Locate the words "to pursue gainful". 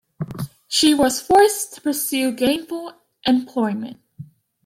1.75-2.91